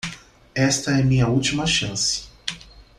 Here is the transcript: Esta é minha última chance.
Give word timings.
Esta 0.55 0.97
é 0.99 1.03
minha 1.03 1.27
última 1.27 1.67
chance. 1.67 2.27